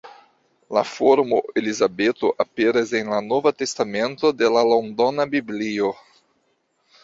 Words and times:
La 0.77 0.81
formo 0.91 1.41
Elizabeto 1.61 2.31
aperas 2.45 2.95
en 3.01 3.13
la 3.17 3.21
Nova 3.27 3.53
testamento 3.61 4.35
de 4.41 4.53
la 4.57 4.67
Londona 4.73 5.31
Biblio. 5.39 5.97